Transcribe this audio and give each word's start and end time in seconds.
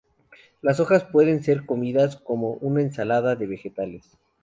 Las 0.63 0.79
hojas 0.79 1.03
pueden 1.03 1.43
ser 1.43 1.63
comidas 1.63 2.15
como 2.15 2.53
una 2.53 2.81
ensalada 2.81 3.35
de 3.35 3.45
vegetales. 3.45 4.17